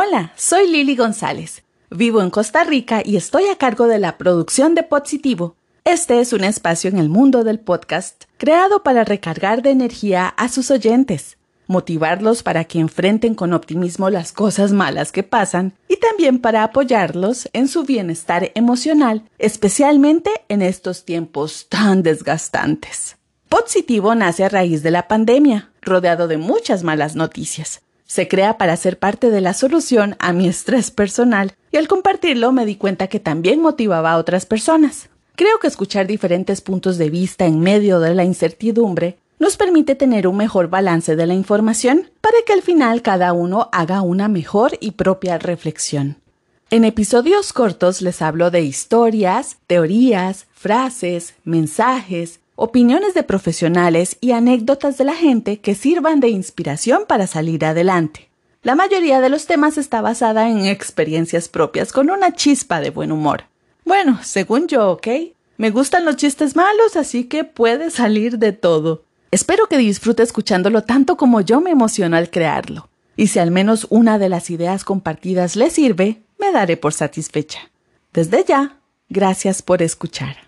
[0.00, 1.64] Hola, soy Lili González.
[1.90, 5.56] Vivo en Costa Rica y estoy a cargo de la producción de Positivo.
[5.82, 10.48] Este es un espacio en el mundo del podcast creado para recargar de energía a
[10.50, 11.36] sus oyentes,
[11.66, 17.48] motivarlos para que enfrenten con optimismo las cosas malas que pasan y también para apoyarlos
[17.52, 23.16] en su bienestar emocional, especialmente en estos tiempos tan desgastantes.
[23.48, 27.82] Positivo nace a raíz de la pandemia, rodeado de muchas malas noticias.
[28.08, 32.52] Se crea para ser parte de la solución a mi estrés personal y al compartirlo
[32.52, 35.10] me di cuenta que también motivaba a otras personas.
[35.36, 40.26] Creo que escuchar diferentes puntos de vista en medio de la incertidumbre nos permite tener
[40.26, 44.78] un mejor balance de la información para que al final cada uno haga una mejor
[44.80, 46.16] y propia reflexión.
[46.70, 54.98] En episodios cortos les hablo de historias, teorías, frases, mensajes, opiniones de profesionales y anécdotas
[54.98, 58.30] de la gente que sirvan de inspiración para salir adelante.
[58.64, 63.12] La mayoría de los temas está basada en experiencias propias con una chispa de buen
[63.12, 63.44] humor.
[63.84, 65.06] Bueno, según yo, ¿ok?
[65.56, 69.04] Me gustan los chistes malos, así que puede salir de todo.
[69.30, 72.88] Espero que disfrute escuchándolo tanto como yo me emociono al crearlo.
[73.14, 77.70] Y si al menos una de las ideas compartidas le sirve, me daré por satisfecha.
[78.12, 80.47] Desde ya, gracias por escuchar.